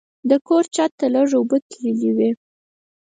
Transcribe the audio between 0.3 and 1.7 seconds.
کور چت ته لږ اوبه